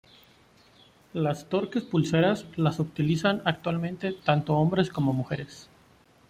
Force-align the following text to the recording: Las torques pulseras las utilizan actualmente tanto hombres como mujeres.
Las 1.13 1.45
torques 1.47 1.83
pulseras 1.83 2.47
las 2.55 2.79
utilizan 2.79 3.43
actualmente 3.45 4.13
tanto 4.13 4.55
hombres 4.55 4.89
como 4.89 5.13
mujeres. 5.13 5.69